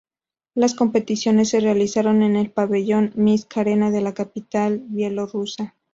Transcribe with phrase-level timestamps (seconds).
[0.55, 5.75] Las competiciones se realizaron en el pabellón Minsk Arena de la capital bielorrusa.